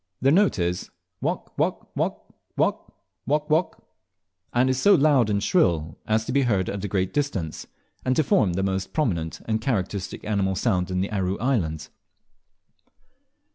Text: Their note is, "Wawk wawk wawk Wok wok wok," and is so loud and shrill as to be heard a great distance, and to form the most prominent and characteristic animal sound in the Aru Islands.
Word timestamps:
Their 0.19 0.31
note 0.31 0.57
is, 0.57 0.89
"Wawk 1.21 1.55
wawk 1.59 1.95
wawk 1.95 2.33
Wok 2.57 2.91
wok 3.27 3.49
wok," 3.51 3.87
and 4.51 4.67
is 4.67 4.81
so 4.81 4.95
loud 4.95 5.29
and 5.29 5.43
shrill 5.43 5.95
as 6.07 6.25
to 6.25 6.31
be 6.31 6.41
heard 6.41 6.69
a 6.69 6.87
great 6.87 7.13
distance, 7.13 7.67
and 8.03 8.15
to 8.15 8.23
form 8.23 8.53
the 8.53 8.63
most 8.63 8.93
prominent 8.93 9.41
and 9.45 9.61
characteristic 9.61 10.23
animal 10.23 10.55
sound 10.55 10.89
in 10.89 11.01
the 11.01 11.11
Aru 11.11 11.37
Islands. 11.37 11.91